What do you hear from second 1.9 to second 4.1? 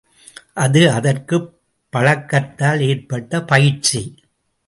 பழக்கத்தால் ஏற்பட்ட பயிற்சி.